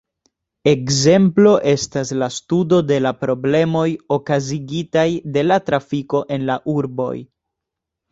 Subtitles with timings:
[0.69, 3.83] Ekzemplo estas la studo de la problemoj
[4.15, 5.05] okazigitaj
[5.37, 7.13] de la trafiko en la urboj.